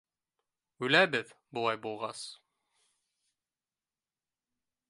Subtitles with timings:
[0.87, 2.25] Үләбеҙ, былай булғас.